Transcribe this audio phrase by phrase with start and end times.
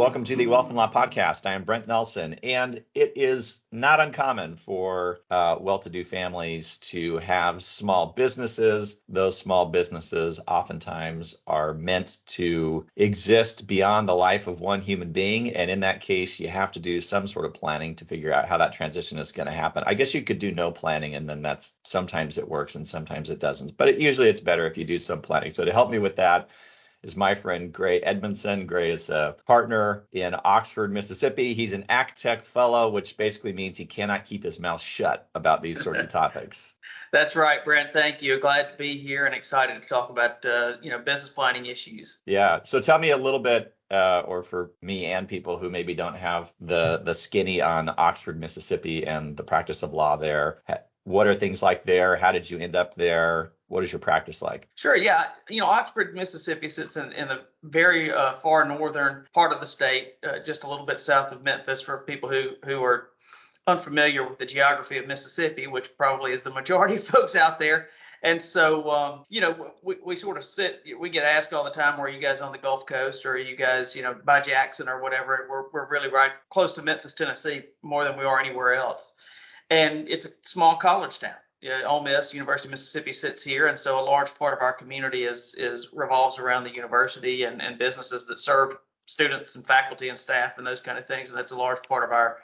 [0.00, 1.44] Welcome to the Wealth and Law Podcast.
[1.44, 6.78] I am Brent Nelson, and it is not uncommon for uh, well to do families
[6.78, 9.02] to have small businesses.
[9.10, 15.50] Those small businesses oftentimes are meant to exist beyond the life of one human being.
[15.50, 18.48] And in that case, you have to do some sort of planning to figure out
[18.48, 19.84] how that transition is going to happen.
[19.86, 23.28] I guess you could do no planning, and then that's sometimes it works and sometimes
[23.28, 23.76] it doesn't.
[23.76, 25.52] But it, usually it's better if you do some planning.
[25.52, 26.48] So to help me with that,
[27.02, 28.66] is my friend Gray Edmondson.
[28.66, 31.54] Gray is a partner in Oxford, Mississippi.
[31.54, 35.82] He's an ACTEC fellow, which basically means he cannot keep his mouth shut about these
[35.82, 36.76] sorts of topics.
[37.12, 37.92] That's right, Brent.
[37.92, 38.38] Thank you.
[38.38, 42.18] Glad to be here and excited to talk about uh, you know business planning issues.
[42.24, 42.60] Yeah.
[42.62, 46.16] So tell me a little bit, uh, or for me and people who maybe don't
[46.16, 50.62] have the the skinny on Oxford, Mississippi, and the practice of law there.
[51.10, 52.14] What are things like there?
[52.14, 53.52] How did you end up there?
[53.66, 54.68] What is your practice like?
[54.76, 54.96] Sure.
[54.96, 55.26] Yeah.
[55.48, 59.66] You know, Oxford, Mississippi sits in, in the very uh, far northern part of the
[59.66, 63.10] state, uh, just a little bit south of Memphis for people who, who are
[63.66, 67.88] unfamiliar with the geography of Mississippi, which probably is the majority of folks out there.
[68.22, 71.70] And so, um, you know, we, we sort of sit, we get asked all the
[71.70, 74.14] time, where are you guys on the Gulf Coast or are you guys, you know,
[74.24, 75.48] by Jackson or whatever?
[75.50, 79.14] We're, we're really right close to Memphis, Tennessee, more than we are anywhere else.
[79.70, 83.78] And it's a small college town yeah, Ole Miss, University of Mississippi sits here, and
[83.78, 87.78] so a large part of our community is is revolves around the university and, and
[87.78, 91.52] businesses that serve students and faculty and staff and those kind of things, and that's
[91.52, 92.38] a large part of our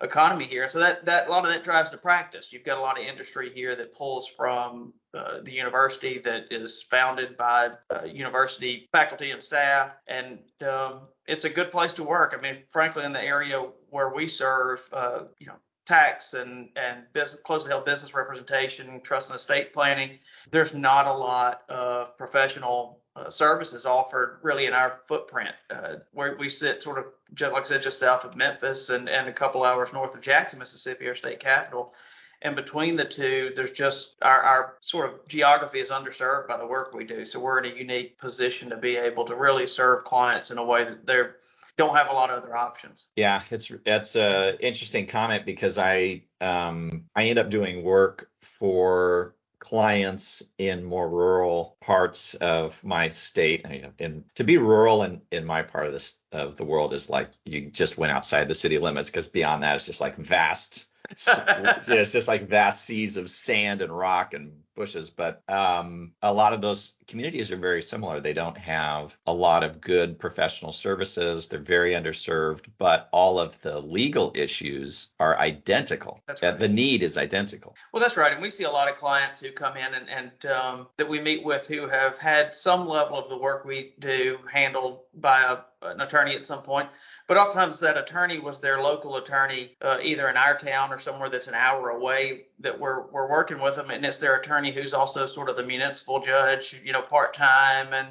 [0.00, 0.68] economy here.
[0.68, 2.52] So that that a lot of that drives the practice.
[2.52, 6.82] You've got a lot of industry here that pulls from uh, the university that is
[6.82, 12.34] founded by uh, university faculty and staff, and um, it's a good place to work.
[12.36, 15.56] I mean, frankly, in the area where we serve, uh, you know,
[15.86, 20.18] tax and and business closely held business representation, trust and estate planning.
[20.50, 25.54] There's not a lot of professional uh, services offered really in our footprint.
[25.70, 29.08] Uh, where we sit sort of just like I said, just south of Memphis and
[29.08, 31.94] and a couple hours north of Jackson, Mississippi, our state capital.
[32.42, 36.66] And between the two, there's just our, our sort of geography is underserved by the
[36.66, 37.24] work we do.
[37.24, 40.64] So we're in a unique position to be able to really serve clients in a
[40.64, 41.36] way that they're
[41.76, 43.06] don't have a lot of other options.
[43.16, 49.34] Yeah, it's that's a interesting comment because I um I end up doing work for
[49.58, 53.66] clients in more rural parts of my state.
[53.66, 57.10] I and to be rural in, in my part of this of the world is
[57.10, 60.86] like you just went outside the city limits because beyond that it's just like vast
[61.10, 65.10] it's just like vast seas of sand and rock and bushes.
[65.10, 68.20] But um, a lot of those communities are very similar.
[68.20, 71.48] They don't have a lot of good professional services.
[71.48, 76.20] They're very underserved, but all of the legal issues are identical.
[76.26, 76.58] That's right.
[76.58, 77.74] The need is identical.
[77.92, 78.32] Well, that's right.
[78.32, 81.20] And we see a lot of clients who come in and, and um, that we
[81.20, 85.58] meet with who have had some level of the work we do handled by a,
[85.88, 86.88] an attorney at some point.
[87.28, 91.28] But oftentimes that attorney was their local attorney, uh, either in our town or somewhere
[91.28, 94.94] that's an hour away that we're we're working with them, and it's their attorney who's
[94.94, 98.08] also sort of the municipal judge, you know, part time and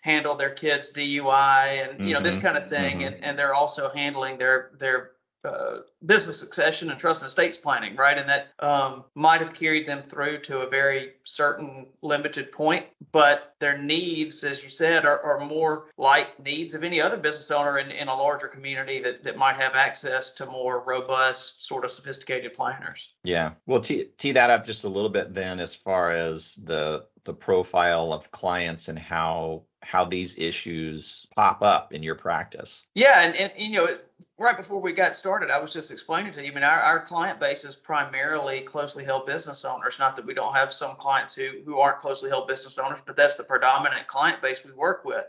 [0.00, 3.14] handle their kids DUI and you know mm-hmm, this kind of thing, mm-hmm.
[3.14, 5.12] and and they're also handling their their
[5.46, 8.18] uh, business succession and trust and estates planning, right?
[8.18, 13.54] And that um, might have carried them through to a very certain limited point, but
[13.60, 17.78] their needs, as you said, are, are more like needs of any other business owner
[17.78, 21.90] in, in a larger community that, that might have access to more robust, sort of
[21.90, 23.14] sophisticated planners.
[23.24, 23.52] Yeah.
[23.66, 27.34] Well, tee, tee that up just a little bit then as far as the the
[27.34, 32.86] profile of clients and how how these issues pop up in your practice.
[32.94, 33.98] Yeah, and, and you know,
[34.38, 36.50] right before we got started, I was just explaining to you.
[36.50, 39.98] I mean, our, our client base is primarily closely held business owners.
[39.98, 43.16] Not that we don't have some clients who who aren't closely held business owners, but
[43.16, 45.24] that's the predominant client base we work with.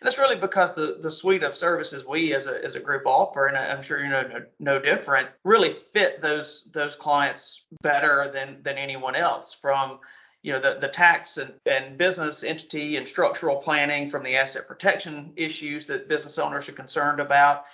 [0.00, 3.06] And that's really because the the suite of services we as a as a group
[3.06, 8.30] offer, and I'm sure you know no, no different, really fit those those clients better
[8.32, 9.54] than than anyone else.
[9.54, 10.00] From
[10.42, 14.66] you know the, the tax and, and business entity and structural planning from the asset
[14.66, 17.64] protection issues that business owners are concerned about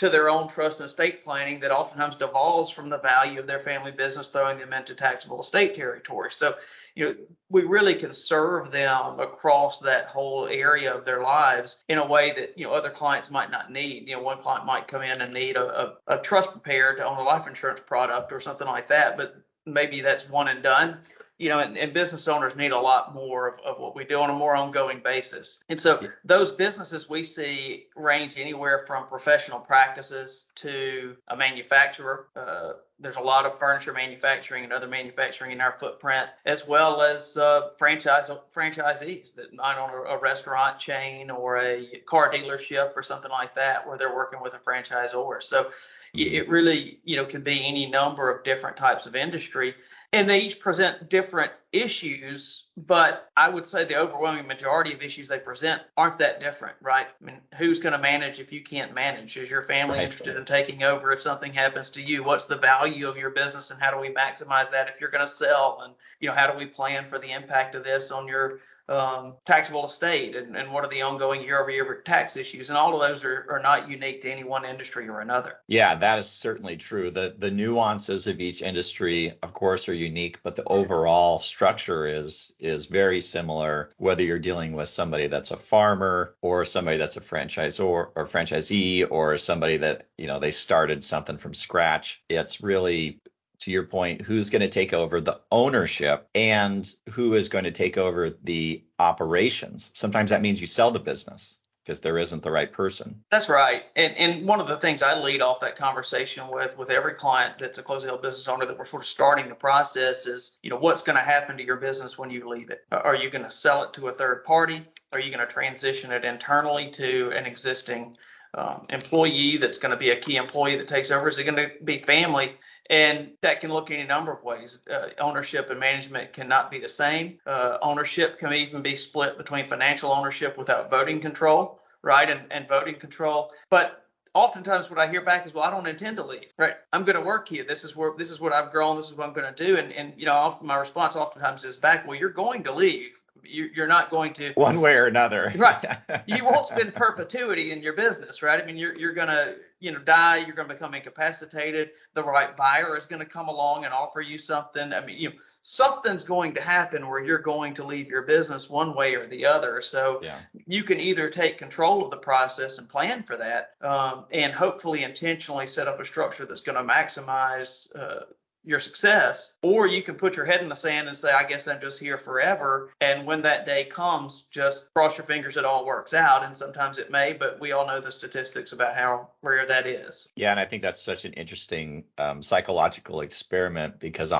[0.00, 3.62] to their own trust and estate planning that oftentimes devolves from the value of their
[3.62, 6.30] family business, throwing them into taxable estate territory.
[6.32, 6.54] So,
[6.94, 7.14] you know,
[7.50, 12.32] we really can serve them across that whole area of their lives in a way
[12.32, 14.08] that, you know, other clients might not need.
[14.08, 17.06] You know, one client might come in and need a, a, a trust prepared to
[17.06, 19.36] own a life insurance product or something like that, but
[19.66, 20.96] maybe that's one and done
[21.40, 24.20] you know, and, and, business owners need a lot more of, of what we do
[24.20, 25.58] on a more ongoing basis.
[25.70, 32.28] And so those businesses we see range anywhere from professional practices to a manufacturer.
[32.36, 37.00] Uh, there's a lot of furniture manufacturing and other manufacturing in our footprint, as well
[37.00, 42.92] as uh, franchise franchisees that might own a, a, restaurant chain or a car dealership
[42.94, 45.42] or something like that, where they're working with a franchisor.
[45.42, 45.70] So
[46.12, 49.74] it really, you know, can be any number of different types of industry,
[50.12, 52.64] and they each present different issues.
[52.76, 57.06] But I would say the overwhelming majority of issues they present aren't that different, right?
[57.20, 59.36] I mean, who's going to manage if you can't manage?
[59.36, 60.04] Is your family right.
[60.04, 62.24] interested in taking over if something happens to you?
[62.24, 65.26] What's the value of your business, and how do we maximize that if you're going
[65.26, 65.80] to sell?
[65.84, 69.34] And you know, how do we plan for the impact of this on your um,
[69.46, 72.92] taxable estate and, and what are the ongoing year over year tax issues and all
[72.92, 76.28] of those are, are not unique to any one industry or another yeah that is
[76.28, 81.38] certainly true the the nuances of each industry of course are unique but the overall
[81.60, 86.96] structure is is very similar whether you're dealing with somebody that's a farmer or somebody
[86.96, 87.82] that's a franchisor
[88.16, 93.20] or franchisee or somebody that you know they started something from scratch it's really
[93.58, 97.70] to your point, who's going to take over the ownership and who is going to
[97.70, 99.92] take over the operations.
[99.94, 101.58] Sometimes that means you sell the business
[101.90, 103.20] because there isn't the right person.
[103.32, 103.82] That's right.
[103.96, 107.54] And and one of the things I lead off that conversation with with every client
[107.58, 110.70] that's a closely held business owner that we're sort of starting the process is, you
[110.70, 112.84] know, what's going to happen to your business when you leave it?
[112.92, 114.86] Are you going to sell it to a third party?
[115.12, 118.16] Are you going to transition it internally to an existing
[118.54, 121.26] um, employee that's going to be a key employee that takes over?
[121.26, 122.52] Is it going to be family?
[122.90, 124.80] and that can look any number of ways.
[124.92, 127.38] Uh, ownership and management cannot be the same.
[127.46, 132.68] Uh, ownership can even be split between financial ownership without voting control, right, and, and
[132.68, 133.52] voting control.
[133.70, 134.04] But
[134.34, 136.74] oftentimes what I hear back is, well, I don't intend to leave, right?
[136.92, 137.64] I'm going to work here.
[137.64, 138.96] This is where this is what I've grown.
[138.96, 139.76] This is what I'm going to do.
[139.76, 143.10] And and you know, often my response oftentimes is back, well, you're going to leave.
[143.42, 145.50] You're not going to one way or another.
[145.56, 145.96] right.
[146.26, 148.62] You won't spend perpetuity in your business, right?
[148.62, 150.38] I mean, you're you're gonna you know die.
[150.38, 151.90] You're gonna become incapacitated.
[152.12, 154.92] The right buyer is going to come along and offer you something.
[154.92, 158.70] I mean, you know, something's going to happen where you're going to leave your business
[158.70, 159.80] one way or the other.
[159.82, 160.38] So yeah.
[160.66, 165.02] you can either take control of the process and plan for that, um, and hopefully
[165.02, 168.24] intentionally set up a structure that's going to maximize uh,
[168.64, 171.66] your success, or you can put your head in the sand and say, I guess
[171.66, 172.90] I'm just here forever.
[173.00, 176.44] And when that day comes, just cross your fingers it all works out.
[176.44, 180.28] And sometimes it may, but we all know the statistics about how rare that is.
[180.36, 184.30] Yeah, and I think that's such an interesting um, psychological experiment because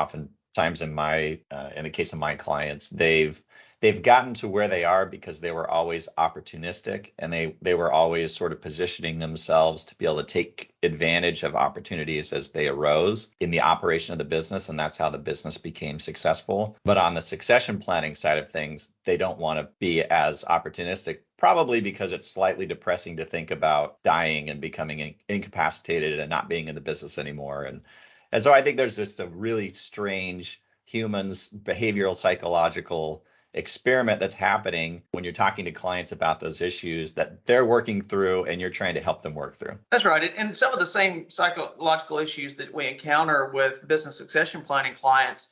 [0.50, 3.40] oftentimes in my uh, in the case of my clients, they've
[3.80, 7.92] they've gotten to where they are because they were always opportunistic and they they were
[7.92, 12.66] always sort of positioning themselves to be able to take advantage of opportunities as they
[12.66, 16.76] arose in the operation of the business and that's how the business became successful.
[16.84, 21.20] But on the succession planning side of things they don't want to be as opportunistic
[21.38, 26.68] probably because it's slightly depressing to think about dying and becoming incapacitated and not being
[26.68, 27.82] in the business anymore and
[28.32, 33.24] and so I think there's just a really strange humans behavioral psychological
[33.54, 38.44] experiment that's happening when you're talking to clients about those issues that they're working through
[38.44, 39.76] and you're trying to help them work through.
[39.90, 40.32] That's right.
[40.36, 45.48] And some of the same psychological issues that we encounter with business succession planning clients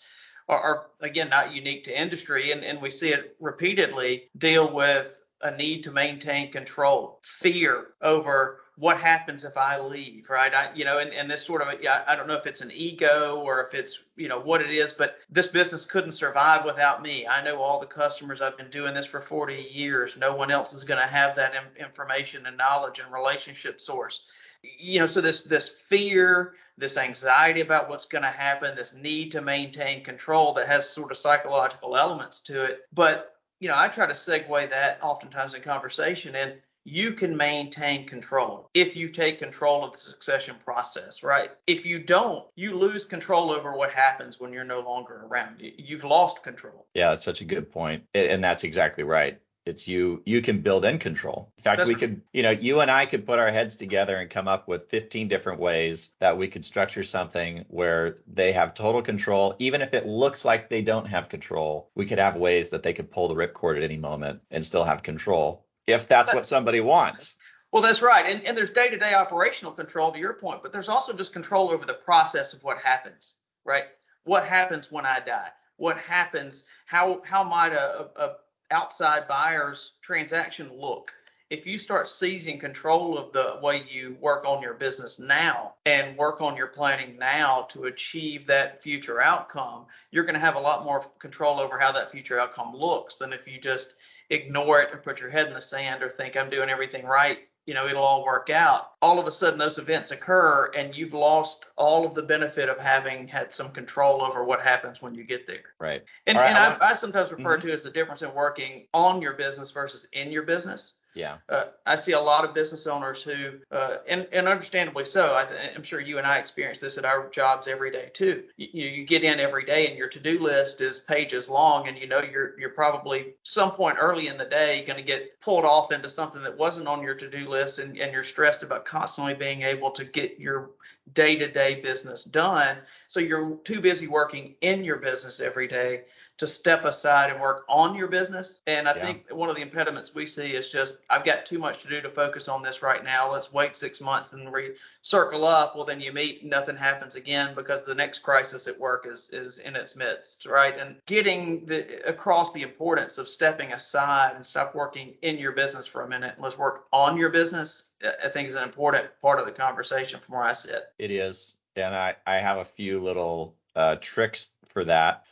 [0.48, 2.52] are, are again, not unique to industry.
[2.52, 8.60] And, and we see it repeatedly deal with a need to maintain control, fear over
[8.78, 10.54] what happens if I leave, right?
[10.54, 12.70] I, you know, and, and this sort of, yeah, I don't know if it's an
[12.72, 17.02] ego or if it's, you know, what it is, but this business couldn't survive without
[17.02, 17.26] me.
[17.26, 18.40] I know all the customers.
[18.40, 20.16] I've been doing this for 40 years.
[20.16, 24.26] No one else is going to have that information and knowledge and relationship source.
[24.62, 29.32] You know, so this this fear, this anxiety about what's going to happen, this need
[29.32, 32.80] to maintain control that has sort of psychological elements to it.
[32.92, 36.54] But you know, I try to segue that oftentimes in conversation and
[36.84, 41.50] you can maintain control if you take control of the succession process, right?
[41.66, 45.56] If you don't, you lose control over what happens when you're no longer around.
[45.58, 46.86] You've lost control.
[46.94, 48.04] Yeah, that's such a good point.
[48.14, 49.38] And that's exactly right.
[49.66, 51.52] It's you you can build in control.
[51.58, 54.16] In fact, that's we could, you know, you and I could put our heads together
[54.16, 58.72] and come up with 15 different ways that we could structure something where they have
[58.72, 59.54] total control.
[59.58, 62.94] Even if it looks like they don't have control, we could have ways that they
[62.94, 66.80] could pull the ripcord at any moment and still have control if that's what somebody
[66.80, 67.36] wants.
[67.72, 68.24] Well, that's right.
[68.26, 71.32] And, and there's day to day operational control to your point, but there's also just
[71.32, 73.84] control over the process of what happens, right?
[74.24, 75.48] What happens when I die?
[75.76, 76.64] What happens?
[76.86, 78.32] How, how might a, a
[78.70, 81.12] outside buyer's transaction look?
[81.50, 86.16] if you start seizing control of the way you work on your business now and
[86.16, 90.60] work on your planning now to achieve that future outcome, you're going to have a
[90.60, 93.94] lot more control over how that future outcome looks than if you just
[94.30, 97.38] ignore it or put your head in the sand or think I'm doing everything right
[97.68, 101.12] you know it'll all work out all of a sudden those events occur and you've
[101.12, 105.22] lost all of the benefit of having had some control over what happens when you
[105.22, 106.90] get there right and, right, and I.
[106.90, 107.68] I, sometimes refer mm-hmm.
[107.68, 111.38] to as the difference in working on your business versus in your business yeah.
[111.48, 115.46] Uh, I see a lot of business owners who, uh, and, and understandably so, I,
[115.74, 118.44] am sure you and I experience this at our jobs every day too.
[118.56, 122.06] You, you get in every day and your to-do list is pages long, and you
[122.06, 125.92] know you're you're probably some point early in the day going to get pulled off
[125.92, 129.62] into something that wasn't on your to-do list, and, and you're stressed about constantly being
[129.62, 130.70] able to get your
[131.14, 132.76] day-to-day business done.
[133.06, 136.02] So you're too busy working in your business every day
[136.38, 138.60] to step aside and work on your business.
[138.68, 139.04] And I yeah.
[139.04, 142.00] think one of the impediments we see is just I've got too much to do
[142.00, 143.32] to focus on this right now.
[143.32, 145.74] Let's wait six months and re- circle up.
[145.74, 149.58] Well, then you meet, nothing happens again because the next crisis at work is is
[149.58, 150.78] in its midst, right?
[150.78, 155.86] And getting the across the importance of stepping aside and stop working in your business
[155.86, 157.84] for a minute and let's work on your business.
[158.24, 160.92] I think is an important part of the conversation from where I sit.
[161.00, 165.24] It is, and I I have a few little uh, tricks for that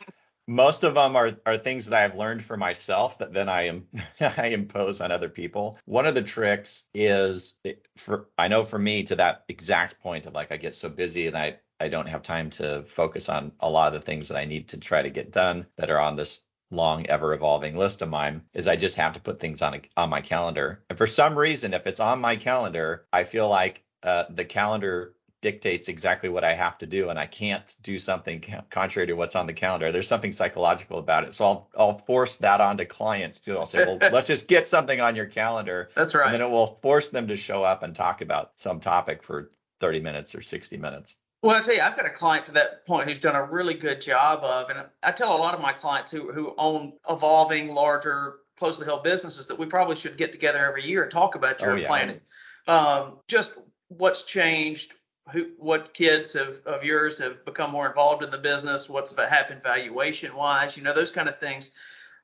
[0.47, 3.87] most of them are, are things that I've learned for myself that then I am
[4.21, 5.77] I impose on other people.
[5.85, 7.55] One of the tricks is
[7.97, 11.27] for I know for me to that exact point of like I get so busy
[11.27, 14.37] and I I don't have time to focus on a lot of the things that
[14.37, 18.01] I need to try to get done that are on this long ever evolving list
[18.01, 20.83] of mine is I just have to put things on a, on my calendar.
[20.89, 25.13] And for some reason if it's on my calendar, I feel like uh, the calendar
[25.41, 29.35] dictates exactly what I have to do, and I can't do something contrary to what's
[29.35, 29.91] on the calendar.
[29.91, 33.57] There's something psychological about it, so I'll I'll force that onto clients too.
[33.57, 35.89] I'll say, well, let's just get something on your calendar.
[35.95, 36.25] That's right.
[36.25, 39.49] And then it will force them to show up and talk about some topic for
[39.79, 41.15] 30 minutes or 60 minutes.
[41.43, 43.75] Well, I tell you, I've got a client to that point who's done a really
[43.75, 47.73] good job of, and I tell a lot of my clients who who own evolving,
[47.73, 51.61] larger, closely held businesses that we probably should get together every year and talk about
[51.61, 51.87] your oh, yeah.
[51.87, 52.21] planning.
[52.67, 53.53] Um, just
[53.89, 54.93] what's changed,
[55.31, 59.61] who what kids have of yours have become more involved in the business what's happened
[59.61, 61.71] valuation wise you know those kind of things.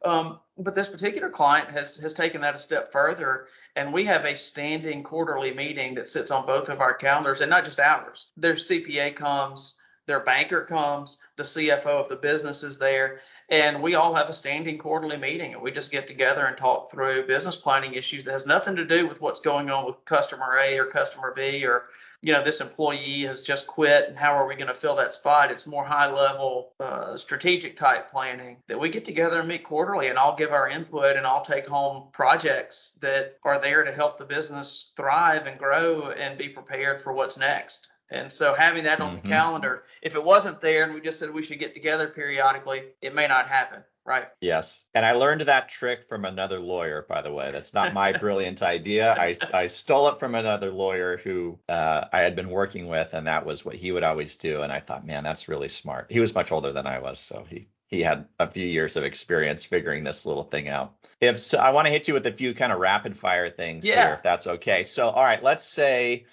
[0.06, 4.26] Um, but this particular client has has taken that a step further and we have
[4.26, 8.28] a standing quarterly meeting that sits on both of our calendars and not just ours.
[8.38, 13.96] Their cpa comes their banker comes the cfo of the business is there and we
[13.96, 17.56] all have a standing quarterly meeting and we just get together and talk through business
[17.56, 20.86] planning issues that has nothing to do with what's going on with customer a or
[20.86, 21.86] customer b or
[22.24, 25.12] you know, this employee has just quit and how are we going to fill that
[25.12, 25.52] spot?
[25.52, 30.08] It's more high level uh, strategic type planning that we get together and meet quarterly
[30.08, 34.18] and I'll give our input and I'll take home projects that are there to help
[34.18, 37.90] the business thrive and grow and be prepared for what's next.
[38.10, 39.28] And so having that on mm-hmm.
[39.28, 42.84] the calendar, if it wasn't there and we just said we should get together periodically,
[43.02, 43.84] it may not happen.
[44.06, 44.28] Right.
[44.42, 44.84] Yes.
[44.94, 47.52] And I learned that trick from another lawyer, by the way.
[47.52, 49.16] That's not my brilliant idea.
[49.18, 53.28] I, I stole it from another lawyer who uh, I had been working with, and
[53.28, 54.62] that was what he would always do.
[54.62, 56.08] And I thought, man, that's really smart.
[56.10, 59.04] He was much older than I was, so he he had a few years of
[59.04, 60.96] experience figuring this little thing out.
[61.22, 63.88] If so, I want to hit you with a few kind of rapid fire things
[63.88, 64.08] yeah.
[64.08, 64.84] here, if that's okay.
[64.84, 66.26] So, all right, let's say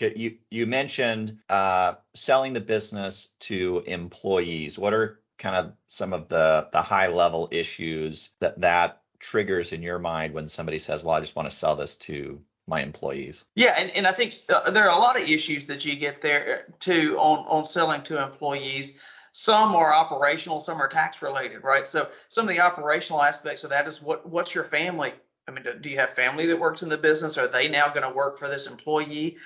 [0.00, 4.78] you you mentioned uh, selling the business to employees.
[4.78, 9.82] What are kind of some of the the high level issues that that triggers in
[9.82, 13.44] your mind when somebody says, "Well, I just want to sell this to my employees."
[13.54, 16.20] Yeah, and, and I think uh, there are a lot of issues that you get
[16.20, 18.98] there uh, too on on selling to employees.
[19.32, 21.86] Some are operational, some are tax related, right?
[21.86, 25.12] So some of the operational aspects of that is what what's your family
[25.48, 27.38] I mean, do you have family that works in the business?
[27.38, 29.36] Are they now going to work for this employee?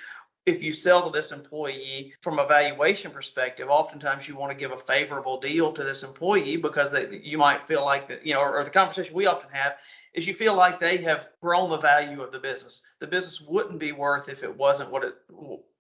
[0.47, 4.73] If you sell to this employee from a valuation perspective, oftentimes you want to give
[4.73, 8.41] a favorable deal to this employee because they, you might feel like that, you know,
[8.41, 9.77] or, or the conversation we often have
[10.15, 12.83] is you feel like they have grown the value of the business.
[12.99, 15.15] The business wouldn't be worth if it wasn't what it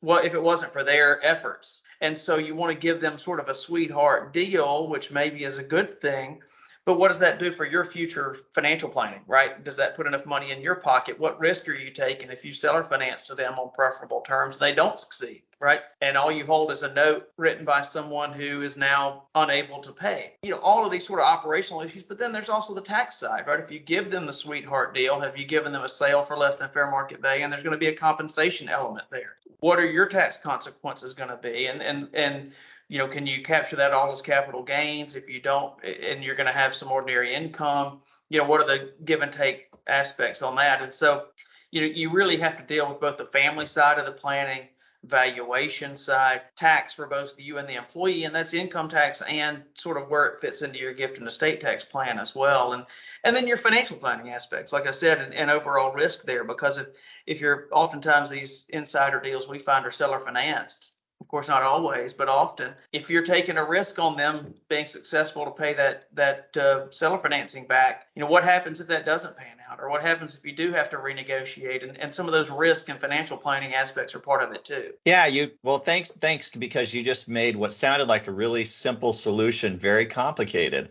[0.00, 1.83] what if it wasn't for their efforts.
[2.00, 5.59] And so you want to give them sort of a sweetheart deal, which maybe is
[5.59, 6.40] a good thing,
[6.87, 9.63] But what does that do for your future financial planning, right?
[9.63, 11.19] Does that put enough money in your pocket?
[11.21, 14.75] What risk are you taking if you seller finance to them on preferable terms they
[14.75, 15.83] don't succeed, right?
[16.01, 19.93] And all you hold is a note written by someone who is now unable to
[19.93, 20.33] pay.
[20.43, 23.17] You know, all of these sort of operational issues, but then there's also the tax
[23.17, 23.61] side, right?
[23.61, 26.57] If you give them the sweetheart deal, have you given them a sale for less
[26.57, 27.45] than fair market value?
[27.45, 29.37] And there's going to be a compensation element there.
[29.61, 31.67] What are your tax consequences going to be?
[31.67, 32.53] And and and
[32.91, 35.15] you know, can you capture that all as capital gains?
[35.15, 38.67] If you don't, and you're going to have some ordinary income, you know, what are
[38.67, 40.83] the give and take aspects on that?
[40.83, 41.27] And so,
[41.71, 44.67] you know, you really have to deal with both the family side of the planning,
[45.05, 49.97] valuation side, tax for both you and the employee, and that's income tax and sort
[49.97, 52.73] of where it fits into your gift and estate tax plan as well.
[52.73, 52.85] And
[53.23, 56.77] and then your financial planning aspects, like I said, and, and overall risk there, because
[56.77, 56.89] if
[57.25, 62.12] if you're oftentimes these insider deals we find are seller financed of course not always
[62.12, 62.73] but often.
[62.93, 67.19] If you're taking a risk on them being successful to pay that that uh, seller
[67.19, 69.79] financing back you know what happens if that doesn't pan out?
[69.81, 71.89] Or what happens if you do have to renegotiate?
[71.89, 74.93] And, and some of those risk and financial planning aspects are part of it too.
[75.05, 79.12] Yeah you well thanks thanks because you just made what sounded like a really simple
[79.12, 80.91] solution very complicated.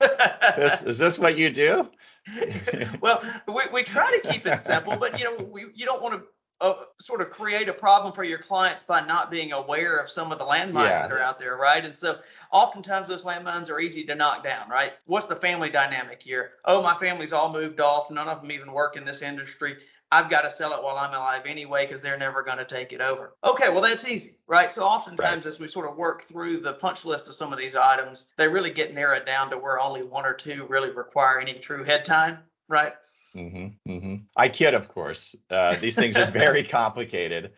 [0.56, 1.88] This is this what you do?
[3.00, 6.14] Well we, we try to keep it simple but you know we, you don't want
[6.14, 6.26] to
[6.60, 10.30] uh, sort of create a problem for your clients by not being aware of some
[10.30, 11.02] of the landmines yeah.
[11.02, 11.84] that are out there, right?
[11.84, 12.18] And so
[12.52, 14.94] oftentimes those landmines are easy to knock down, right?
[15.06, 16.50] What's the family dynamic here?
[16.66, 18.10] Oh, my family's all moved off.
[18.10, 19.78] None of them even work in this industry.
[20.12, 22.92] I've got to sell it while I'm alive anyway because they're never going to take
[22.92, 23.34] it over.
[23.44, 24.72] Okay, well that's easy, right?
[24.72, 25.46] So oftentimes right.
[25.46, 28.48] as we sort of work through the punch list of some of these items, they
[28.48, 32.04] really get narrowed down to where only one or two really require any true head
[32.04, 32.38] time,
[32.68, 32.94] right?
[33.36, 34.14] Mm-hmm, mm-hmm.
[34.36, 35.34] I kid, of course.
[35.48, 37.52] Uh, these things are very complicated.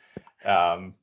[0.45, 0.95] Um,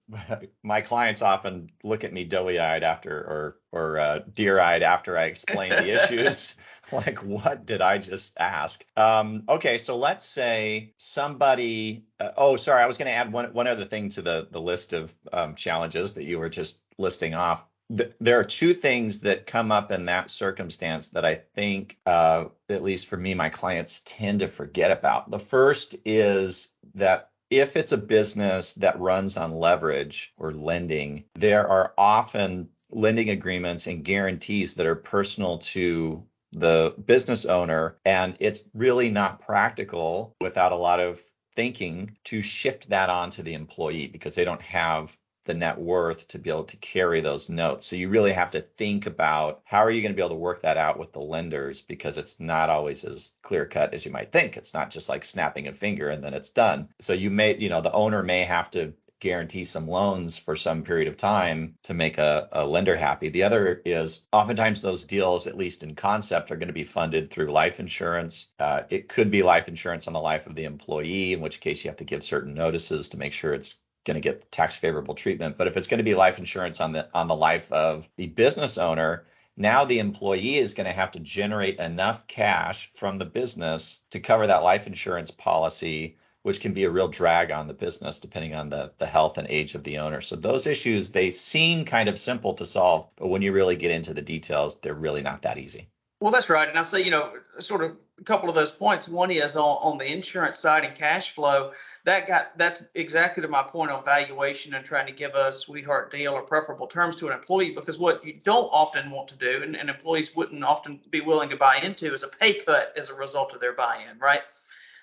[0.63, 5.69] my clients often look at me doughy-eyed after, or or uh, deer-eyed after I explain
[5.69, 6.55] the issues.
[6.91, 8.83] like, what did I just ask?
[8.95, 12.05] Um, okay, so let's say somebody.
[12.19, 14.61] Uh, oh, sorry, I was going to add one one other thing to the the
[14.61, 19.47] list of um, challenges that you were just listing off there are two things that
[19.47, 24.01] come up in that circumstance that I think, uh, at least for me, my clients
[24.05, 25.31] tend to forget about.
[25.31, 31.67] The first is that if it's a business that runs on leverage or lending, there
[31.67, 38.69] are often lending agreements and guarantees that are personal to the business owner, and it's
[38.73, 41.21] really not practical without a lot of
[41.55, 45.15] thinking to shift that on to the employee because they don't have
[45.49, 47.87] the net worth to be able to carry those notes.
[47.87, 50.35] So you really have to think about how are you going to be able to
[50.35, 54.11] work that out with the lenders because it's not always as clear cut as you
[54.11, 54.57] might think.
[54.57, 56.89] It's not just like snapping a finger and then it's done.
[56.99, 60.83] So you may, you know, the owner may have to guarantee some loans for some
[60.83, 63.29] period of time to make a, a, lender happy.
[63.29, 67.31] The other is oftentimes those deals, at least in concept, are going to be funded
[67.31, 68.49] through life insurance.
[68.59, 71.83] Uh, it could be life insurance on the life of the employee, in which case
[71.83, 75.15] you have to give certain notices to make sure it's going to get tax favorable
[75.15, 75.57] treatment.
[75.57, 78.27] But if it's going to be life insurance on the on the life of the
[78.27, 79.25] business owner,
[79.57, 84.19] now the employee is going to have to generate enough cash from the business to
[84.19, 88.55] cover that life insurance policy, which can be a real drag on the business depending
[88.55, 90.21] on the, the health and age of the owner.
[90.21, 93.91] So those issues they seem kind of simple to solve, but when you really get
[93.91, 95.89] into the details, they're really not that easy.
[96.21, 96.67] Well, that's right.
[96.67, 99.07] And I'll say, you know, sort of a couple of those points.
[99.07, 101.71] One is on, on the insurance side and cash flow
[102.05, 106.11] that got that's exactly to my point on valuation and trying to give a sweetheart
[106.11, 109.63] deal or preferable terms to an employee because what you don't often want to do
[109.63, 113.09] and, and employees wouldn't often be willing to buy into is a pay cut as
[113.09, 114.41] a result of their buy-in right?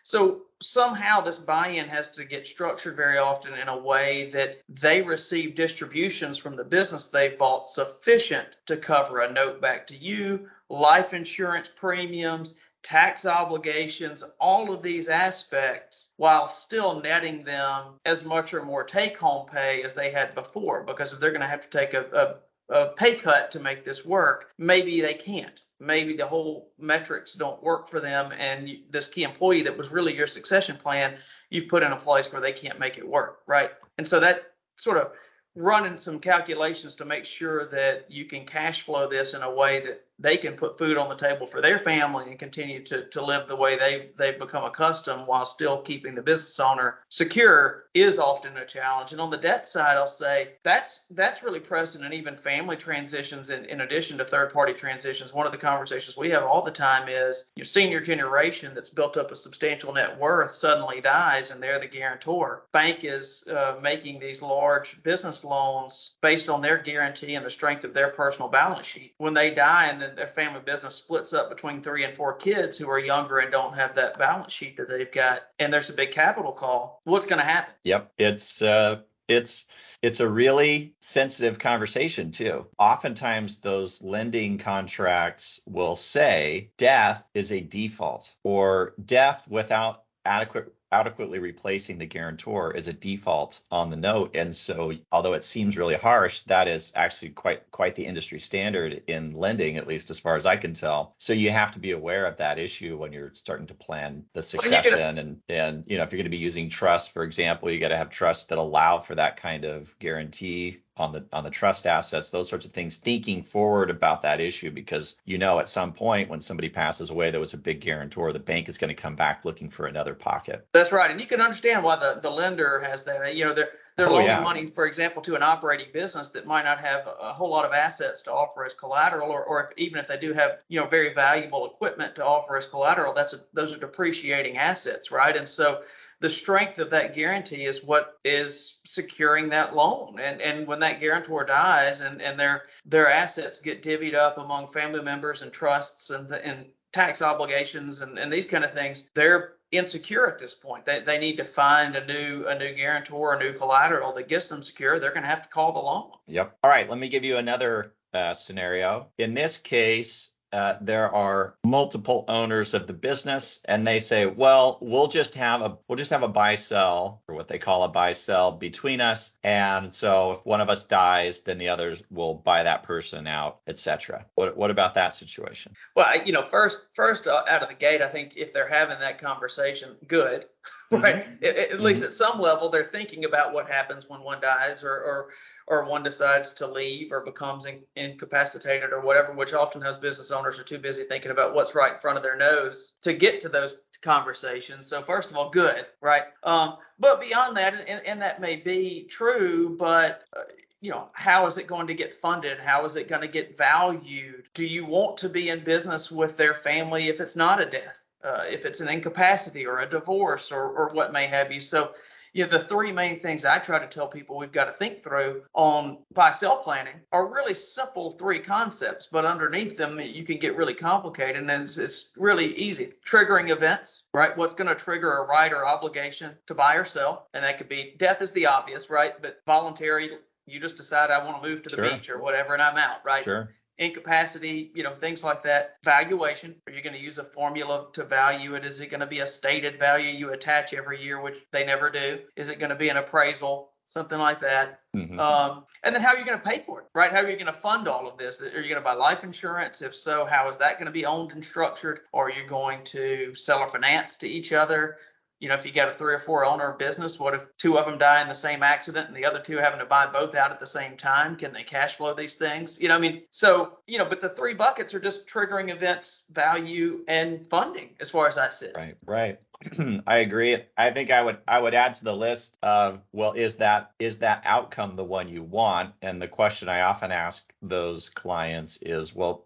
[0.03, 5.03] So somehow this buy-in has to get structured very often in a way that they
[5.03, 10.49] receive distributions from the business they've bought sufficient to cover a note back to you
[10.69, 12.55] life insurance premiums
[12.87, 19.19] tax obligations, all of these aspects, while still netting them as much or more take
[19.19, 20.85] home pay as they had before.
[20.85, 22.39] Because if they're going to have to take a,
[22.71, 25.63] a, a pay cut to make this work, maybe they can't.
[25.81, 30.17] Maybe the whole metrics don't work for them, and this key employee that was really
[30.17, 31.19] your succession plan,
[31.51, 33.73] you've put in a place where they can't make it work, right?
[33.99, 35.11] And so that sort of
[35.57, 39.81] running some calculations to make sure that you can cash flow this in a way
[39.81, 43.25] that they can put food on the table for their family and continue to, to
[43.25, 48.19] live the way they've they've become accustomed while still keeping the business owner secure is
[48.19, 49.13] often a challenge.
[49.13, 53.51] And on the debt side, I'll say that's that's really present in even family transitions
[53.51, 55.33] in, in addition to third party transitions.
[55.33, 59.17] One of the conversations we have all the time is your senior generation that's built
[59.17, 62.65] up a substantial net worth suddenly dies and they're the guarantor.
[62.73, 67.85] Bank is uh, making these large business loans based on their guarantee and the strength
[67.85, 69.15] of their personal balance sheet.
[69.19, 72.89] When they die and their family business splits up between three and four kids who
[72.89, 76.13] are younger and don't have that balance sheet that they've got, and there's a big
[76.13, 77.73] capital call, what's going to happen?
[77.85, 79.67] Yep, it's uh, it's
[80.03, 82.67] it's a really sensitive conversation too.
[82.79, 91.39] Oftentimes those lending contracts will say death is a default or death without adequate adequately
[91.39, 94.35] replacing the guarantor is a default on the note.
[94.35, 99.03] And so, although it seems really harsh, that is actually quite quite the industry standard
[99.07, 101.15] in lending, at least as far as I can tell.
[101.19, 104.43] So you have to be aware of that issue when you're starting to plan the
[104.43, 104.99] succession.
[104.99, 107.81] Gonna, and and you know, if you're going to be using trust, for example, you
[107.81, 111.51] got to have trusts that allow for that kind of guarantee on the on the
[111.51, 115.69] trust assets, those sorts of things, thinking forward about that issue because you know at
[115.69, 118.95] some point when somebody passes away there was a big guarantor, the bank is going
[118.95, 120.67] to come back looking for another pocket.
[120.73, 121.11] That's right.
[121.11, 123.35] And you can understand why the, the lender has that.
[123.35, 124.41] You know, they're they're oh, loaning yeah.
[124.41, 127.73] money, for example, to an operating business that might not have a whole lot of
[127.73, 130.87] assets to offer as collateral, or, or if, even if they do have, you know,
[130.87, 135.35] very valuable equipment to offer as collateral, that's a, those are depreciating assets, right?
[135.35, 135.81] And so
[136.21, 140.19] the strength of that guarantee is what is securing that loan.
[140.19, 144.69] And and when that guarantor dies and, and their their assets get divvied up among
[144.69, 149.55] family members and trusts and and tax obligations and, and these kind of things, they're
[149.73, 150.85] insecure at this point.
[150.85, 154.49] They, they need to find a new a new guarantor, a new collateral that gets
[154.49, 154.99] them secure.
[154.99, 156.11] They're going to have to call the loan.
[156.27, 156.59] Yep.
[156.65, 156.89] All right.
[156.89, 159.09] Let me give you another uh, scenario.
[159.19, 164.79] In this case, uh, there are multiple owners of the business and they say well
[164.81, 167.89] we'll just have a we'll just have a buy sell or what they call a
[167.89, 172.35] buy sell between us and so if one of us dies then the others will
[172.35, 177.27] buy that person out etc what, what about that situation well you know first first
[177.27, 180.47] uh, out of the gate i think if they're having that conversation good
[180.93, 181.45] right mm-hmm.
[181.45, 182.07] at, at least mm-hmm.
[182.07, 185.29] at some level they're thinking about what happens when one dies or or
[185.69, 190.31] or one decides to leave or becomes in, incapacitated or whatever, which often those business
[190.31, 193.41] owners are too busy thinking about what's right in front of their nose to get
[193.41, 194.87] to those conversations.
[194.87, 196.25] So first of all, good, right?
[196.45, 200.43] Um, but beyond that, and, and, that may be true, but uh,
[200.81, 202.59] you know, how is it going to get funded?
[202.59, 204.45] How is it going to get valued?
[204.55, 207.99] Do you want to be in business with their family if it's not a death?
[208.25, 211.61] Uh, if it's an incapacity or a divorce or, or what may have you.
[211.61, 211.93] So
[212.37, 215.03] you know, the three main things I try to tell people we've got to think
[215.03, 220.37] through on buy sell planning are really simple three concepts, but underneath them you can
[220.37, 222.93] get really complicated and it's, it's really easy.
[223.07, 224.37] Triggering events, right?
[224.37, 227.27] What's going to trigger a right or obligation to buy or sell?
[227.33, 229.15] And that could be death is the obvious, right?
[229.23, 230.11] But voluntary,
[230.45, 231.91] you just decide I want to move to the sure.
[231.91, 233.25] beach or whatever and I'm out, right?
[233.25, 235.77] Sure incapacity, you know, things like that.
[235.85, 238.65] Valuation, are you going to use a formula to value it?
[238.65, 241.91] Is it going to be a stated value you attach every year, which they never
[241.91, 242.21] do?
[242.37, 243.73] Is it going to be an appraisal?
[243.89, 244.81] Something like that.
[244.97, 245.21] Mm-hmm.
[245.21, 247.13] Um, and then how are you going to pay for it, right?
[247.13, 248.43] How are you going to fund all of this?
[248.43, 249.81] Are you going to buy life insurance?
[249.81, 252.01] If so, how is that going to be owned and structured?
[252.13, 254.97] Or are you going to sell or finance to each other?
[255.41, 257.85] You know, if you got a three or four owner business, what if two of
[257.85, 260.51] them die in the same accident and the other two having to buy both out
[260.51, 261.37] at the same time?
[261.37, 262.81] Can they cash flow these things?
[262.81, 266.25] You know, I mean, so, you know, but the three buckets are just triggering events,
[266.31, 268.71] value, and funding as far as I see.
[268.75, 269.39] Right, right.
[270.07, 270.63] I agree.
[270.77, 274.19] I think I would I would add to the list of well, is that is
[274.19, 275.95] that outcome the one you want?
[276.03, 279.46] And the question I often ask those clients is, well,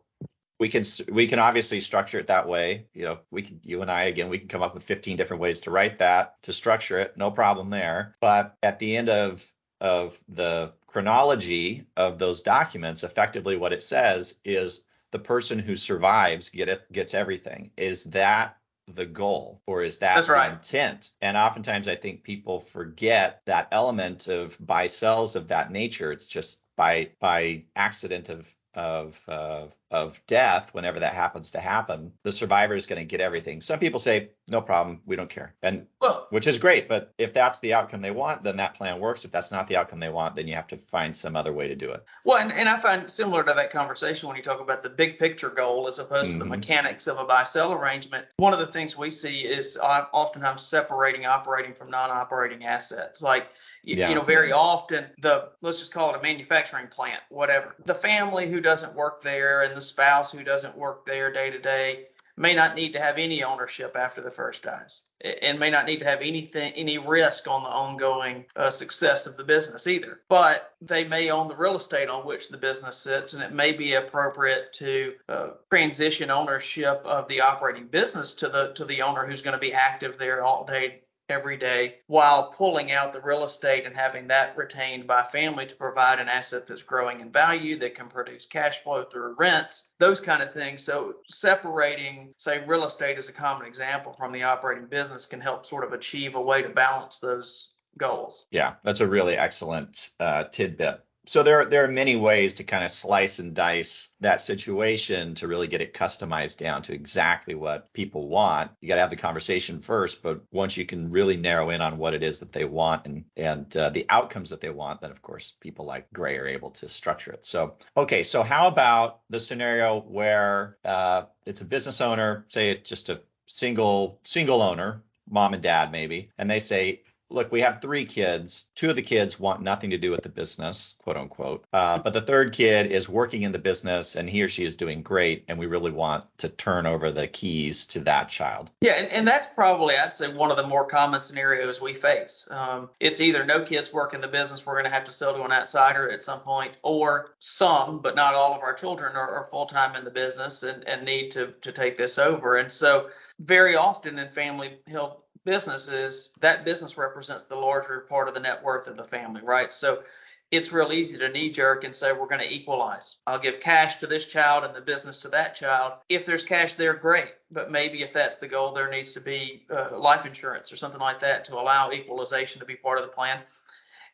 [0.60, 2.86] we can we can obviously structure it that way.
[2.92, 5.40] You know, we can you and I again we can come up with 15 different
[5.40, 7.16] ways to write that to structure it.
[7.16, 8.14] No problem there.
[8.20, 9.44] But at the end of
[9.80, 16.50] of the chronology of those documents, effectively what it says is the person who survives
[16.50, 17.70] get it, gets everything.
[17.78, 20.52] Is that the goal or is that That's the right.
[20.52, 21.10] intent?
[21.22, 26.12] And oftentimes I think people forget that element of buy sells of that nature.
[26.12, 32.12] It's just by by accident of of uh, of death, whenever that happens to happen,
[32.22, 33.60] the survivor is going to get everything.
[33.60, 36.88] Some people say, no problem, we don't care, and well, which is great.
[36.88, 39.24] But if that's the outcome they want, then that plan works.
[39.24, 41.66] If that's not the outcome they want, then you have to find some other way
[41.68, 42.04] to do it.
[42.24, 45.18] Well, and, and I find similar to that conversation when you talk about the big
[45.18, 46.38] picture goal as opposed mm-hmm.
[46.38, 46.60] to the mm-hmm.
[46.60, 48.26] mechanics of a buy-sell arrangement.
[48.36, 53.48] One of the things we see is oftentimes separating operating from non-operating assets, like
[53.82, 54.08] yeah.
[54.08, 58.50] you know very often the let's just call it a manufacturing plant whatever the family
[58.50, 62.54] who doesn't work there and the spouse who doesn't work there day to day may
[62.54, 65.02] not need to have any ownership after the first dies
[65.42, 69.36] and may not need to have anything any risk on the ongoing uh, success of
[69.36, 70.20] the business either.
[70.28, 73.72] But they may own the real estate on which the business sits and it may
[73.72, 79.26] be appropriate to uh, transition ownership of the operating business to the to the owner
[79.26, 83.44] who's going to be active there all day every day while pulling out the real
[83.44, 87.78] estate and having that retained by family to provide an asset that's growing in value
[87.78, 90.82] that can produce cash flow through rents, those kind of things.
[90.82, 95.66] So separating, say, real estate as a common example from the operating business can help
[95.66, 98.46] sort of achieve a way to balance those goals.
[98.50, 102.82] Yeah, that's a really excellent uh, tidbit so there, there are many ways to kind
[102.82, 107.92] of slice and dice that situation to really get it customized down to exactly what
[107.92, 108.72] people want.
[108.80, 111.98] You got to have the conversation first, but once you can really narrow in on
[111.98, 115.12] what it is that they want and and uh, the outcomes that they want, then
[115.12, 117.46] of course people like Gray are able to structure it.
[117.46, 122.90] So okay, so how about the scenario where uh, it's a business owner, say it's
[122.90, 127.80] just a single single owner, mom and dad maybe, and they say, look, we have
[127.80, 128.66] three kids.
[128.74, 131.64] Two of the kids want nothing to do with the business, quote unquote.
[131.72, 134.76] Uh, but the third kid is working in the business and he or she is
[134.76, 135.44] doing great.
[135.48, 138.70] And we really want to turn over the keys to that child.
[138.80, 138.92] Yeah.
[138.92, 142.46] And, and that's probably, I'd say, one of the more common scenarios we face.
[142.50, 145.34] Um, it's either no kids work in the business, we're going to have to sell
[145.34, 149.30] to an outsider at some point, or some, but not all of our children are,
[149.30, 152.56] are full time in the business and, and need to, to take this over.
[152.56, 153.08] And so,
[153.40, 158.62] very often in family held businesses, that business represents the larger part of the net
[158.62, 159.72] worth of the family, right?
[159.72, 160.02] So
[160.50, 163.16] it's real easy to knee jerk and say we're going to equalize.
[163.26, 165.94] I'll give cash to this child and the business to that child.
[166.08, 167.34] If there's cash there, great.
[167.52, 171.00] But maybe if that's the goal, there needs to be uh, life insurance or something
[171.00, 173.40] like that to allow equalization to be part of the plan.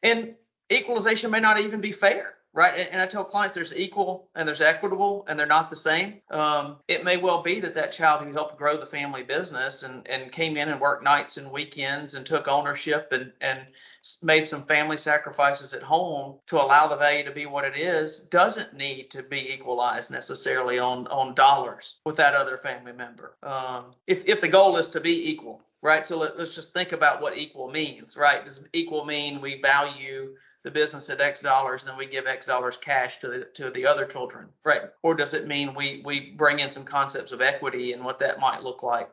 [0.02, 0.34] And
[0.70, 2.88] equalization may not even be fair right?
[2.90, 6.22] And, I tell clients there's equal and there's equitable, and they're not the same.
[6.30, 10.08] Um, it may well be that that child who helped grow the family business and,
[10.08, 13.70] and came in and worked nights and weekends and took ownership and, and
[14.22, 18.20] made some family sacrifices at home to allow the value to be what it is
[18.20, 23.36] doesn't need to be equalized necessarily on on dollars with that other family member.
[23.42, 26.06] Um, if if the goal is to be equal, right?
[26.06, 28.42] So let, let's just think about what equal means, right?
[28.44, 30.34] Does equal mean we value
[30.66, 33.86] the business at X dollars, then we give X dollars cash to the to the
[33.86, 34.82] other children, right?
[35.02, 38.40] Or does it mean we we bring in some concepts of equity and what that
[38.40, 39.08] might look like?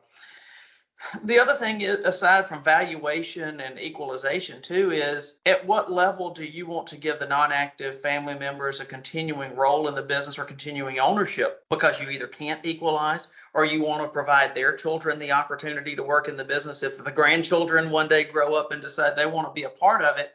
[1.26, 6.44] The other thing is, aside from valuation and equalization too, is at what level do
[6.44, 10.46] you want to give the non-active family members a continuing role in the business or
[10.46, 11.66] continuing ownership?
[11.70, 16.02] Because you either can't equalize or you want to provide their children the opportunity to
[16.02, 16.82] work in the business.
[16.82, 20.02] If the grandchildren one day grow up and decide they want to be a part
[20.02, 20.34] of it,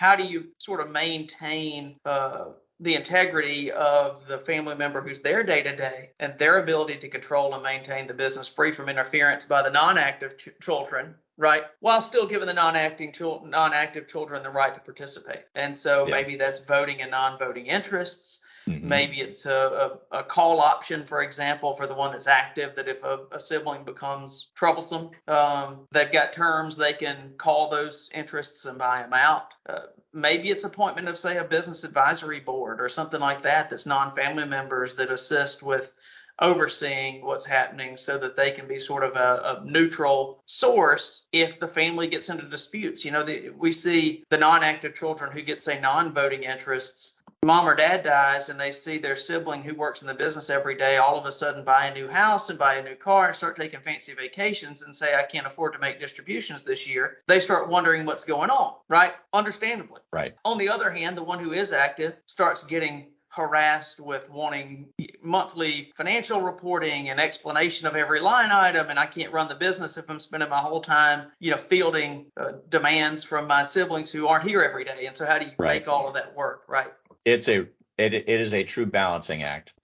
[0.00, 2.46] how do you sort of maintain uh,
[2.80, 7.06] the integrity of the family member who's there day to day and their ability to
[7.06, 12.00] control and maintain the business free from interference by the non-active ch- children right while
[12.00, 16.10] still giving the non-acting non-active children the right to participate and so yeah.
[16.10, 18.88] maybe that's voting and non-voting interests Mm-hmm.
[18.88, 22.88] Maybe it's a, a, a, call option, for example, for the one that's active, that
[22.88, 28.64] if a, a sibling becomes troublesome, um, they've got terms they can call those interests
[28.64, 29.54] and buy them out.
[29.68, 29.80] Uh,
[30.12, 34.14] maybe it's appointment of, say, a business advisory board or something like that that's non
[34.14, 35.92] family members that assist with
[36.40, 41.60] overseeing what's happening so that they can be sort of a, a, neutral source if
[41.60, 43.04] the family gets into disputes.
[43.04, 47.74] You know, the, we see the non-active children who get, say, non-voting interests mom or
[47.74, 51.18] dad dies and they see their sibling who works in the business every day all
[51.18, 53.80] of a sudden buy a new house and buy a new car and start taking
[53.80, 58.04] fancy vacations and say I can't afford to make distributions this year, they start wondering
[58.04, 59.14] what's going on, right?
[59.32, 60.00] Understandably.
[60.12, 60.34] Right.
[60.44, 64.88] On the other hand, the one who is active starts getting harassed with wanting
[65.22, 69.96] monthly financial reporting and explanation of every line item and I can't run the business
[69.96, 74.26] if I'm spending my whole time, you know, fielding uh, demands from my siblings who
[74.26, 75.06] aren't here every day.
[75.06, 75.80] And so how do you right.
[75.80, 76.88] make all of that work, right?
[77.24, 77.66] It's a
[77.98, 79.74] it, it is a true balancing act.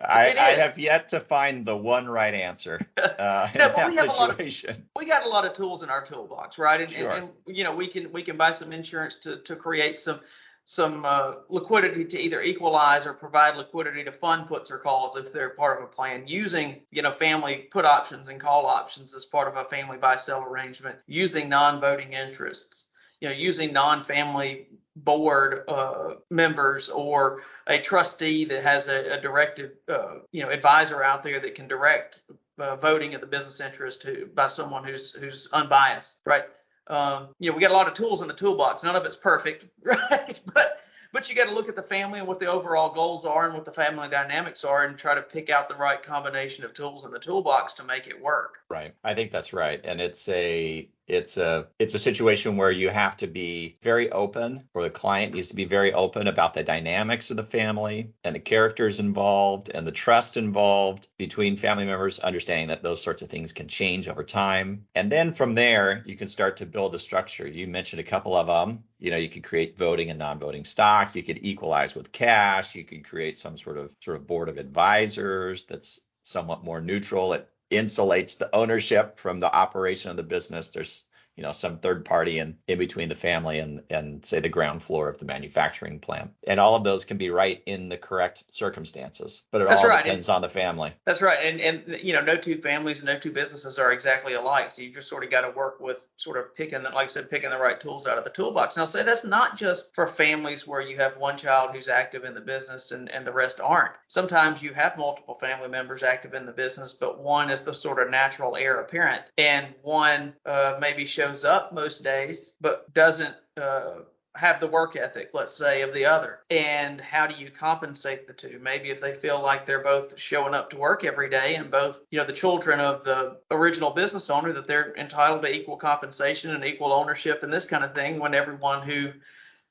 [0.00, 2.86] I, I, have yet to find the one right answer
[3.18, 4.70] uh, no, but we have situation.
[4.70, 6.82] A lot of, we got a lot of tools in our toolbox, right?
[6.82, 7.10] And, sure.
[7.10, 10.20] and, and, you know we can we can buy some insurance to to create some
[10.66, 15.32] some uh, liquidity to either equalize or provide liquidity to fund puts or calls if
[15.32, 19.24] they're part of a plan using you know family put options and call options as
[19.24, 22.88] part of a family buy sell arrangement using non-voting interests
[23.20, 29.72] you know using non-family board uh, members or a trustee that has a, a directed
[29.88, 32.20] uh, you know advisor out there that can direct
[32.58, 36.44] uh, voting of the business interest to by someone who's who's unbiased right?
[36.88, 38.82] Um, you know we got a lot of tools in the toolbox.
[38.82, 40.40] None of it's perfect right?
[40.52, 40.80] But
[41.12, 43.54] but you got to look at the family and what the overall goals are and
[43.54, 47.04] what the family dynamics are and try to pick out the right combination of tools
[47.04, 48.58] in the toolbox to make it work.
[48.68, 48.94] Right.
[49.04, 49.80] I think that's right.
[49.84, 54.68] And it's a It's a it's a situation where you have to be very open,
[54.74, 58.34] or the client needs to be very open about the dynamics of the family and
[58.34, 63.30] the characters involved and the trust involved between family members, understanding that those sorts of
[63.30, 64.84] things can change over time.
[64.96, 67.46] And then from there, you can start to build a structure.
[67.46, 68.82] You mentioned a couple of them.
[68.98, 71.14] You know, you could create voting and non-voting stock.
[71.14, 72.74] You could equalize with cash.
[72.74, 77.32] You could create some sort of sort of board of advisors that's somewhat more neutral.
[77.34, 80.68] It insulates the ownership from the operation of the business.
[80.68, 81.04] There's
[81.36, 84.82] you know some third party in, in between the family and and say the ground
[84.82, 88.44] floor of the manufacturing plant and all of those can be right in the correct
[88.48, 90.04] circumstances but it That's all right.
[90.04, 93.18] depends on the family That's right, and and you know, no two families and no
[93.18, 94.70] two businesses are exactly alike.
[94.70, 97.08] So you just sort of got to work with sort of picking, the, like I
[97.08, 98.76] said, picking the right tools out of the toolbox.
[98.76, 102.34] now say that's not just for families where you have one child who's active in
[102.34, 103.92] the business and and the rest aren't.
[104.08, 108.02] Sometimes you have multiple family members active in the business, but one is the sort
[108.02, 113.34] of natural heir apparent, and one uh, maybe shows up most days but doesn't.
[113.60, 114.00] Uh,
[114.36, 116.40] have the work ethic, let's say, of the other.
[116.50, 118.60] And how do you compensate the two?
[118.62, 122.00] Maybe if they feel like they're both showing up to work every day and both,
[122.10, 126.54] you know, the children of the original business owner, that they're entitled to equal compensation
[126.54, 129.10] and equal ownership and this kind of thing when everyone who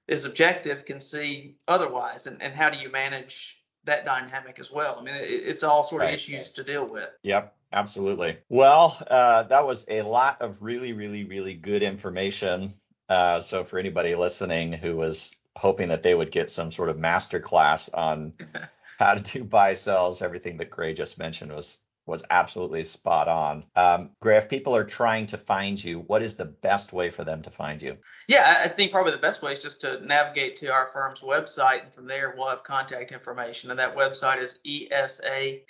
[0.08, 2.28] is objective can see otherwise.
[2.28, 4.98] And, and how do you manage that dynamic as well?
[5.00, 6.16] I mean, it, it's all sort of Right.
[6.16, 7.10] issues to deal with.
[7.22, 8.38] Yep, absolutely.
[8.50, 12.74] Well, uh, that was a lot of really, really, really good information.
[13.08, 16.98] Uh, so for anybody listening who was hoping that they would get some sort of
[16.98, 18.34] master class on
[19.00, 23.66] how to do buy sells, everything that Gray just mentioned was was absolutely spot on.
[23.76, 24.12] Um,
[24.50, 27.82] people are trying to find you, what is the best way for them to find
[27.82, 27.98] you?
[28.28, 31.84] Yeah, I think probably the best way is just to navigate to our firm's website,
[31.84, 33.70] and from there we'll have contact information.
[33.70, 35.66] And that website is esapllc.com.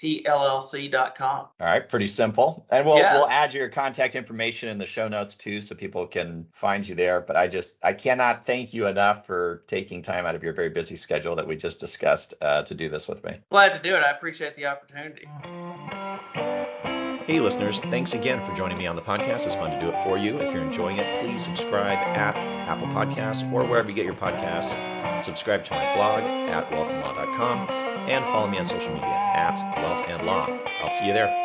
[1.59, 2.65] All right, pretty simple.
[2.69, 3.15] And we'll Yeah.
[3.15, 6.95] we'll add your contact information in the show notes too so people can find you
[6.95, 7.21] there.
[7.21, 10.69] But I just I cannot thank you enough for taking time out of your very
[10.69, 13.37] busy schedule that we just discussed uh, to do this with me.
[13.49, 14.03] Glad to do it.
[14.03, 15.27] I appreciate the opportunity.
[17.25, 19.47] Hey, listeners, thanks again for joining me on the podcast.
[19.47, 20.37] It's fun to do it for you.
[20.37, 24.75] If you're enjoying it, please subscribe at Apple Podcasts or wherever you get your podcasts.
[25.19, 27.67] Subscribe to my blog at wealthandlaw.com
[28.07, 30.47] and follow me on social media at Wealth and Law.
[30.83, 31.44] I'll see you there.